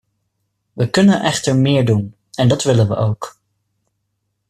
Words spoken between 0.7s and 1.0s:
We